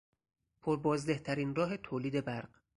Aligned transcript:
پر 0.61 0.77
بازده 0.77 1.19
ترین 1.19 1.55
راه 1.55 1.77
تولید 1.77 2.25
برق 2.25 2.59